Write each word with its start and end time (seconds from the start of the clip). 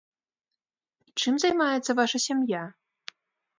Чым 1.25 1.33
займаецца 1.45 1.91
ваша 2.01 2.17
сям'я? 2.27 2.63